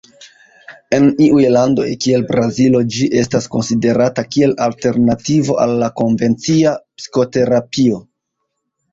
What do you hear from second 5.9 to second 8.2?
konvencia psikoterapio.